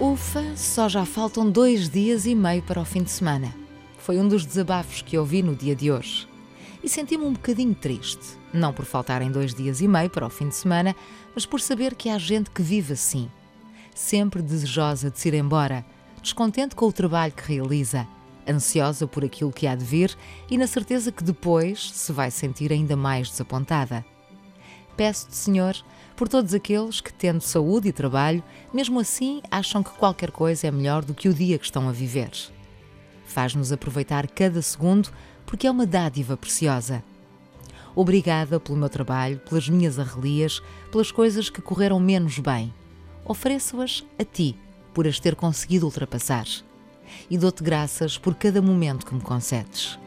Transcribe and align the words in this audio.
Ufa, 0.00 0.56
só 0.56 0.88
já 0.88 1.04
faltam 1.04 1.48
dois 1.48 1.88
dias 1.88 2.26
e 2.26 2.34
meio 2.34 2.60
para 2.62 2.80
o 2.80 2.84
fim 2.84 3.04
de 3.04 3.12
semana. 3.12 3.54
Foi 3.96 4.18
um 4.18 4.26
dos 4.26 4.44
desabafos 4.44 5.02
que 5.02 5.16
ouvi 5.16 5.40
no 5.40 5.54
dia 5.54 5.76
de 5.76 5.90
hoje. 5.90 6.26
E 6.82 6.88
senti-me 6.88 7.24
um 7.24 7.32
bocadinho 7.32 7.76
triste. 7.76 8.36
Não 8.52 8.72
por 8.72 8.84
faltarem 8.84 9.30
dois 9.30 9.54
dias 9.54 9.80
e 9.80 9.86
meio 9.86 10.10
para 10.10 10.26
o 10.26 10.30
fim 10.30 10.48
de 10.48 10.56
semana, 10.56 10.96
mas 11.32 11.46
por 11.46 11.60
saber 11.60 11.94
que 11.94 12.10
há 12.10 12.18
gente 12.18 12.50
que 12.50 12.60
vive 12.60 12.94
assim. 12.94 13.30
Sempre 13.94 14.42
desejosa 14.42 15.12
de 15.12 15.20
se 15.20 15.28
ir 15.28 15.34
embora, 15.34 15.86
descontente 16.20 16.74
com 16.74 16.86
o 16.86 16.92
trabalho 16.92 17.32
que 17.32 17.54
realiza, 17.54 18.04
ansiosa 18.48 19.06
por 19.06 19.24
aquilo 19.24 19.52
que 19.52 19.66
há 19.66 19.76
de 19.76 19.84
vir 19.84 20.16
e 20.50 20.58
na 20.58 20.66
certeza 20.66 21.12
que 21.12 21.22
depois 21.22 21.92
se 21.92 22.12
vai 22.12 22.32
sentir 22.32 22.72
ainda 22.72 22.96
mais 22.96 23.30
desapontada. 23.30 24.04
Peço-te, 24.96 25.34
Senhor, 25.34 25.76
por 26.16 26.28
todos 26.28 26.54
aqueles 26.54 27.00
que, 27.00 27.12
tendo 27.12 27.40
saúde 27.40 27.88
e 27.88 27.92
trabalho, 27.92 28.42
mesmo 28.72 29.00
assim 29.00 29.42
acham 29.50 29.82
que 29.82 29.90
qualquer 29.90 30.30
coisa 30.30 30.66
é 30.66 30.70
melhor 30.70 31.04
do 31.04 31.14
que 31.14 31.28
o 31.28 31.34
dia 31.34 31.58
que 31.58 31.64
estão 31.64 31.88
a 31.88 31.92
viver. 31.92 32.30
Faz-nos 33.26 33.72
aproveitar 33.72 34.28
cada 34.28 34.62
segundo 34.62 35.10
porque 35.44 35.66
é 35.66 35.70
uma 35.70 35.86
dádiva 35.86 36.36
preciosa. 36.36 37.02
Obrigada 37.96 38.58
pelo 38.58 38.78
meu 38.78 38.88
trabalho, 38.88 39.38
pelas 39.38 39.68
minhas 39.68 39.98
arrelias, 39.98 40.62
pelas 40.90 41.10
coisas 41.10 41.48
que 41.48 41.62
correram 41.62 41.98
menos 42.00 42.38
bem. 42.38 42.72
Ofereço-as 43.24 44.04
a 44.18 44.24
ti 44.24 44.56
por 44.92 45.06
as 45.06 45.18
ter 45.18 45.34
conseguido 45.34 45.86
ultrapassar. 45.86 46.46
E 47.30 47.38
dou-te 47.38 47.62
graças 47.62 48.18
por 48.18 48.34
cada 48.34 48.60
momento 48.60 49.06
que 49.06 49.14
me 49.14 49.20
concedes. 49.20 49.98